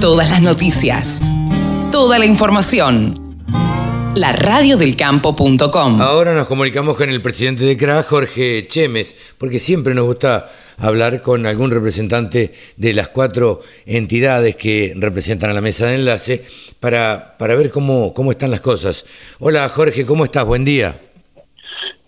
[0.00, 1.20] Todas las noticias.
[1.92, 3.36] Toda la información.
[4.14, 6.00] La radiodelcampo.com.
[6.00, 11.20] Ahora nos comunicamos con el presidente de CRA, Jorge Chemes, porque siempre nos gusta hablar
[11.20, 16.46] con algún representante de las cuatro entidades que representan a la mesa de enlace
[16.80, 19.04] para, para ver cómo, cómo están las cosas.
[19.38, 20.46] Hola Jorge, ¿cómo estás?
[20.46, 20.98] Buen día.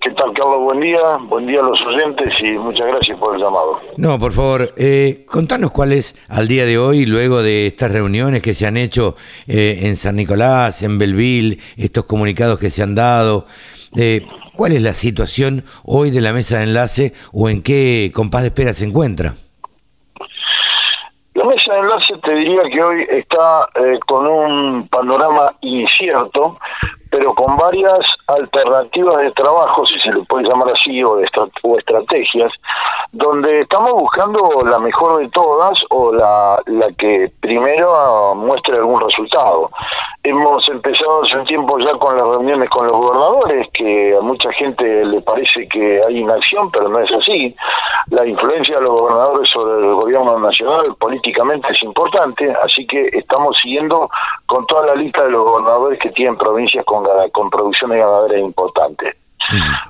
[0.03, 0.63] ¿Qué tal, Carlos?
[0.63, 0.99] Buen día,
[1.29, 3.79] buen día a los oyentes y muchas gracias por el llamado.
[3.97, 8.43] No, por favor, eh, contanos cuál es al día de hoy, luego de estas reuniones
[8.43, 9.15] que se han hecho
[9.47, 13.47] eh, en San Nicolás, en Belville, estos comunicados que se han dado,
[13.97, 18.43] eh, ¿cuál es la situación hoy de la mesa de enlace o en qué compás
[18.43, 19.37] de espera se encuentra?
[21.35, 23.69] La mesa de enlace te diría que hoy está
[24.09, 26.59] con un panorama incierto
[27.13, 31.29] pero con varias alternativas de trabajo, si se le puede llamar así, o, de
[31.63, 32.51] o estrategias,
[33.13, 39.71] donde estamos buscando la mejor de todas o la, la que primero muestre algún resultado.
[40.25, 44.53] Hemos empezado hace un tiempo ya con las reuniones con los gobernadores, que a mucha
[44.53, 47.57] gente le parece que hay inacción, pero no es así.
[48.11, 53.59] La influencia de los gobernadores sobre el gobierno nacional políticamente es importante, así que estamos
[53.59, 54.09] siguiendo
[54.47, 59.17] con toda la lista de los gobernadores que tienen provincias con, con producciones ganaderas importantes.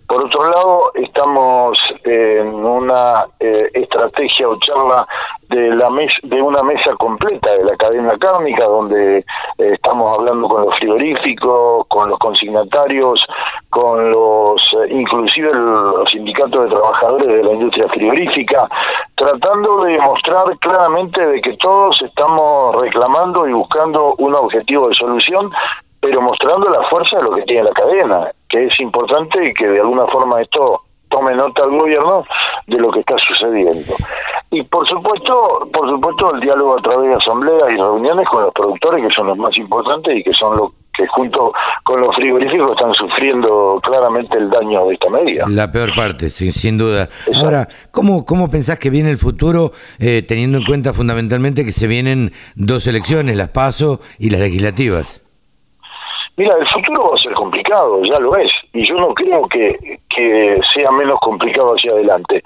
[0.06, 5.06] Por otro lado, estamos en una eh, estrategia o charla
[5.48, 9.24] de la mes, de una mesa completa de la cadena cárnica, donde eh,
[9.58, 12.18] estamos hablando con los frigoríficos, con los
[13.70, 18.68] con los, eh, inclusive los sindicatos de trabajadores de la industria frigorífica,
[19.14, 25.50] tratando de mostrar claramente de que todos estamos reclamando y buscando un objetivo de solución
[26.02, 29.68] pero mostrando la fuerza de lo que tiene la cadena, que es importante y que
[29.68, 32.24] de alguna forma esto tome nota al gobierno
[32.66, 33.94] de lo que está sucediendo.
[34.50, 38.52] Y por supuesto, por supuesto el diálogo a través de asambleas y reuniones con los
[38.52, 41.52] productores que son los más importantes y que son los que junto
[41.84, 45.46] con los frigoríficos están sufriendo claramente el daño de esta medida.
[45.48, 47.08] La peor parte, sin, sin duda.
[47.34, 51.86] Ahora, ¿cómo, ¿cómo pensás que viene el futuro, eh, teniendo en cuenta fundamentalmente que se
[51.86, 55.22] vienen dos elecciones, las PASO y las legislativas?
[56.36, 59.98] Mira, el futuro va a ser complicado, ya lo es, y yo no creo que,
[60.08, 62.42] que sea menos complicado hacia adelante,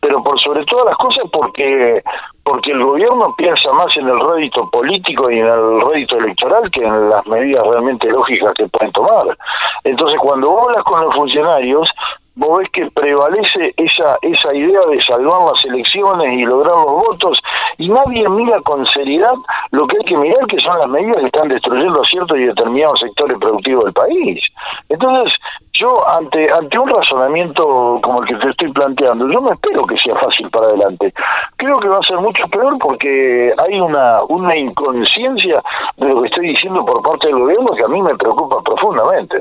[0.00, 2.02] pero por sobre todas las cosas porque
[2.46, 6.84] porque el gobierno piensa más en el rédito político y en el rédito electoral que
[6.84, 9.36] en las medidas realmente lógicas que pueden tomar.
[9.82, 11.90] Entonces, cuando hablas con los funcionarios,
[12.36, 17.42] vos ves que prevalece esa, esa idea de salvar las elecciones y lograr los votos,
[17.78, 19.34] y nadie mira con seriedad
[19.70, 23.00] lo que hay que mirar, que son las medidas que están destruyendo ciertos y determinados
[23.00, 24.40] sectores productivos del país.
[24.88, 25.34] Entonces,
[25.78, 29.96] yo ante ante un razonamiento como el que te estoy planteando, yo no espero que
[29.98, 31.12] sea fácil para adelante.
[31.56, 35.62] Creo que va a ser mucho peor porque hay una una inconsciencia
[35.96, 39.36] de lo que estoy diciendo por parte del gobierno que a mí me preocupa profundamente.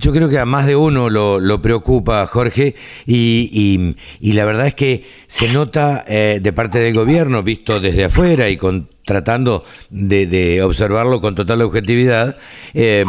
[0.00, 2.74] Yo creo que a más de uno lo, lo preocupa, Jorge,
[3.06, 8.04] y, y, la verdad es que se nota eh, de parte del gobierno, visto desde
[8.04, 12.36] afuera y con tratando de, de observarlo con total objetividad,
[12.74, 13.04] eh,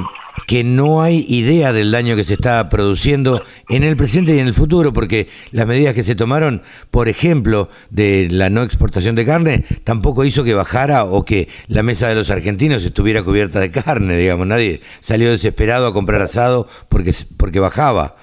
[0.48, 4.48] que no hay idea del daño que se está produciendo en el presente y en
[4.48, 9.26] el futuro, porque las medidas que se tomaron, por ejemplo, de la no exportación de
[9.26, 13.72] carne, tampoco hizo que bajara o que la mesa de los argentinos estuviera cubierta de
[13.72, 18.16] carne, digamos, nadie salió desesperado a comprar asado porque, porque bajaba.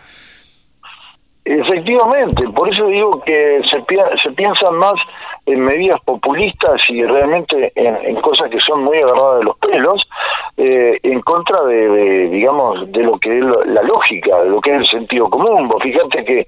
[1.44, 3.84] Efectivamente, por eso digo que se,
[4.20, 4.94] se piensan más
[5.46, 10.05] en medidas populistas y realmente en, cosas que son muy agarradas de los pelos,
[10.56, 14.78] eh, en contra de, digamos, de lo que es la lógica, de lo que es
[14.78, 15.68] el sentido común.
[15.68, 16.46] Vos fíjate que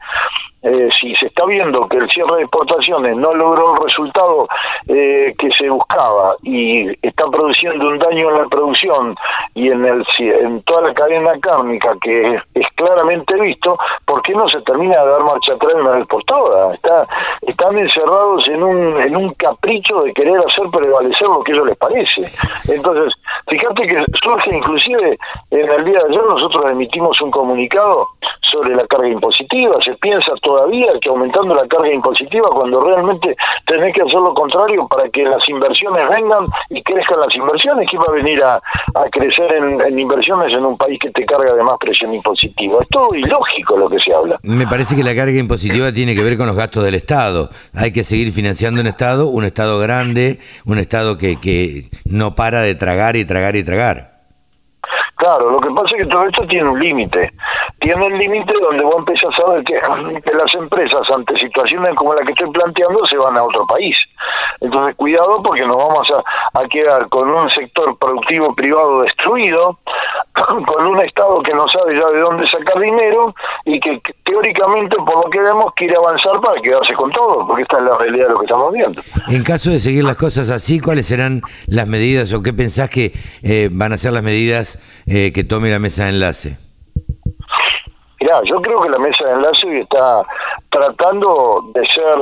[0.90, 4.48] si se está viendo que el cierre de exportaciones no logró el resultado
[4.88, 9.16] eh, que se buscaba y está produciendo un daño en la producción
[9.54, 14.48] y en, el, en toda la cadena cárnica que es, claramente visto, ¿por qué no
[14.48, 16.74] se termina de dar marcha atrás una vez por todas?
[16.74, 17.06] Está,
[17.42, 21.76] están encerrados en un, en un capricho de querer hacer prevalecer lo que ellos les
[21.76, 22.22] parece.
[22.74, 23.14] Entonces,
[23.48, 25.18] fíjate que surge inclusive
[25.50, 28.06] en el día de ayer nosotros emitimos un comunicado
[28.50, 33.36] sobre la carga impositiva, se piensa todavía que aumentando la carga impositiva cuando realmente
[33.66, 37.98] tenés que hacer lo contrario para que las inversiones vengan y crezcan las inversiones, que
[37.98, 38.60] va a venir a,
[39.10, 42.82] crecer en, inversiones en un país que te carga de más presión impositiva.
[42.82, 44.38] Es todo ilógico lo que se habla.
[44.42, 47.48] Me parece que la carga impositiva tiene que ver con los gastos del Estado.
[47.74, 52.62] Hay que seguir financiando un Estado, un Estado grande, un Estado que, que no para
[52.62, 54.17] de tragar y tragar y tragar.
[55.18, 57.32] Claro, lo que pasa es que todo esto tiene un límite.
[57.80, 59.74] Tiene el límite donde vos empezás a que,
[60.22, 63.96] que, las empresas ante situaciones como la que estoy planteando se van a otro país.
[64.60, 69.80] Entonces, cuidado porque nos vamos a, a quedar con un sector productivo privado destruido,
[70.46, 75.24] con un Estado que no sabe ya de dónde sacar dinero y que teóricamente, por
[75.24, 78.32] lo que vemos, quiere avanzar para quedarse con todo, porque esta es la realidad de
[78.32, 79.02] lo que estamos viendo.
[79.28, 83.12] En caso de seguir las cosas así, ¿cuáles serán las medidas o qué pensás que
[83.42, 86.58] eh, van a ser las medidas eh, que tome la mesa de enlace?
[88.20, 90.24] Mirá, yo creo que la mesa de enlace está
[90.70, 92.18] tratando de ser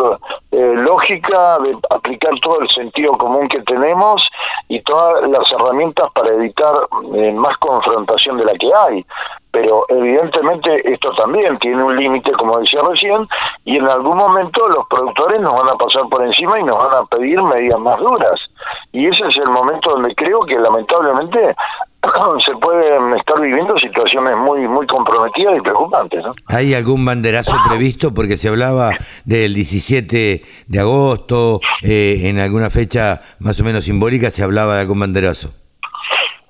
[0.53, 4.29] eh, lógica, de aplicar todo el sentido común que tenemos
[4.69, 6.75] y todas las herramientas para evitar
[7.15, 9.07] eh, más confrontación de la que hay.
[9.53, 13.27] Pero evidentemente esto también tiene un límite, como decía recién,
[13.65, 17.03] y en algún momento los productores nos van a pasar por encima y nos van
[17.03, 18.39] a pedir medidas más duras.
[18.93, 21.55] Y ese es el momento donde creo que lamentablemente
[22.45, 26.23] se pueden estar viviendo situaciones muy muy comprometidas y preocupantes.
[26.25, 26.33] ¿no?
[26.49, 28.13] ¿Hay algún banderazo previsto?
[28.15, 28.91] Porque se hablaba
[29.25, 34.81] del 17 de agosto, eh, en alguna fecha más o menos simbólica se hablaba de
[34.83, 35.51] algún banderazo.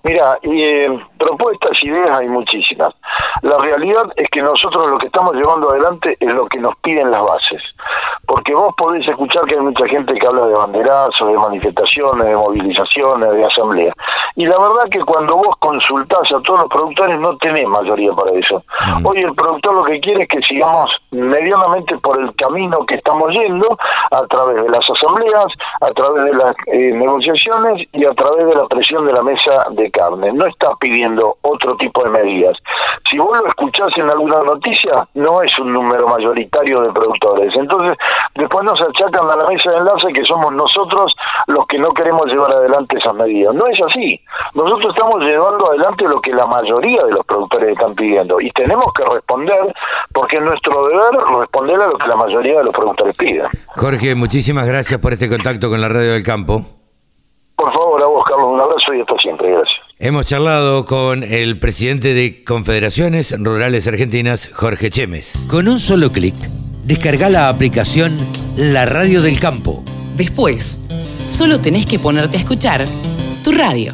[0.07, 0.89] Mira, eh,
[1.19, 2.95] propuestas, ideas hay muchísimas.
[3.43, 7.11] La realidad es que nosotros lo que estamos llevando adelante es lo que nos piden
[7.11, 7.61] las bases.
[8.27, 12.35] Porque vos podés escuchar que hay mucha gente que habla de banderazos, de manifestaciones, de
[12.35, 13.93] movilizaciones, de asamblea.
[14.35, 18.33] Y la verdad que cuando vos consultás a todos los productores no tenés mayoría para
[18.33, 18.63] eso.
[19.05, 23.33] Hoy el productor lo que quiere es que sigamos medianamente por el camino que estamos
[23.33, 23.79] yendo
[24.11, 25.47] a través de las asambleas,
[25.81, 29.67] a través de las eh, negociaciones y a través de la presión de la mesa
[29.71, 30.33] de carne.
[30.33, 32.57] No está pidiendo otro tipo de medidas.
[33.09, 37.57] Si vos lo escuchás en alguna noticia, no es un número mayoritario de productores.
[37.57, 37.97] Entonces,
[38.37, 41.15] después nos achacan a la mesa de enlace que somos nosotros
[41.47, 43.55] los que no queremos llevar adelante esas medidas.
[43.55, 44.21] No es así.
[44.55, 48.93] Nosotros estamos llevando adelante lo que la mayoría de los productores están pidiendo y tenemos
[48.93, 49.75] que responder
[50.13, 53.47] porque es nuestro deber responder a lo que la mayoría de los productores piden.
[53.75, 56.65] Jorge, muchísimas gracias por este contacto con la Radio del Campo.
[57.57, 59.51] Por favor, a vos, Carlos, un abrazo y hasta siempre.
[59.51, 59.81] Gracias.
[59.99, 65.47] Hemos charlado con el presidente de Confederaciones Rurales Argentinas, Jorge Chemes.
[65.49, 66.35] Con un solo clic,
[66.87, 68.17] descarga la aplicación
[68.57, 69.83] La Radio del Campo.
[70.17, 70.87] Después,
[71.27, 72.87] solo tenés que ponerte a escuchar
[73.43, 73.93] tu radio.